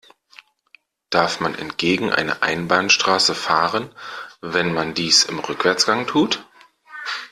Darf 1.11 1.41
man 1.41 1.53
entgegen 1.53 2.11
einer 2.11 2.41
Einbahnstraße 2.41 3.35
fahren, 3.35 3.93
wenn 4.41 4.73
man 4.73 4.95
dies 4.95 5.25
im 5.25 5.37
Rückwärtsgang 5.37 6.07
tut? 6.07 6.43